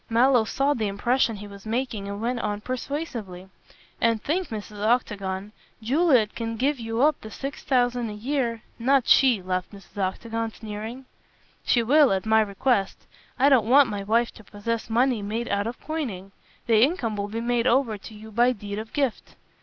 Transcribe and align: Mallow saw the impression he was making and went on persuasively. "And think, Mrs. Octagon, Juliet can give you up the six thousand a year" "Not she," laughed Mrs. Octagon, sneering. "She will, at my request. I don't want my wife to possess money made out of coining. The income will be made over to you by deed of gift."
Mallow 0.09 0.45
saw 0.45 0.73
the 0.73 0.87
impression 0.87 1.35
he 1.35 1.47
was 1.47 1.63
making 1.67 2.07
and 2.07 2.19
went 2.19 2.39
on 2.39 2.61
persuasively. 2.61 3.49
"And 4.01 4.19
think, 4.19 4.47
Mrs. 4.47 4.83
Octagon, 4.83 5.51
Juliet 5.83 6.33
can 6.33 6.57
give 6.57 6.79
you 6.79 7.03
up 7.03 7.21
the 7.21 7.29
six 7.29 7.61
thousand 7.61 8.09
a 8.09 8.13
year" 8.13 8.63
"Not 8.79 9.05
she," 9.05 9.43
laughed 9.43 9.71
Mrs. 9.71 9.95
Octagon, 9.99 10.51
sneering. 10.53 11.05
"She 11.63 11.83
will, 11.83 12.11
at 12.13 12.25
my 12.25 12.41
request. 12.41 13.05
I 13.37 13.47
don't 13.49 13.69
want 13.69 13.91
my 13.91 14.01
wife 14.01 14.31
to 14.33 14.43
possess 14.43 14.89
money 14.89 15.21
made 15.21 15.47
out 15.49 15.67
of 15.67 15.79
coining. 15.79 16.31
The 16.65 16.81
income 16.81 17.15
will 17.15 17.27
be 17.27 17.39
made 17.39 17.67
over 17.67 17.95
to 17.99 18.13
you 18.15 18.31
by 18.31 18.53
deed 18.53 18.79
of 18.79 18.93
gift." 18.93 19.35